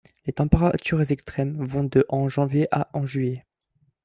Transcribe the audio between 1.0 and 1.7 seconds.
extrêmes